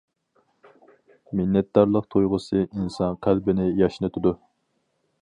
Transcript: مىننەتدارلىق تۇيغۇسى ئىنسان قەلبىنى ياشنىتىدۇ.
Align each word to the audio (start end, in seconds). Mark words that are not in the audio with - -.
مىننەتدارلىق 1.41 2.09
تۇيغۇسى 2.15 2.65
ئىنسان 2.65 3.23
قەلبىنى 3.27 3.71
ياشنىتىدۇ. 3.85 4.37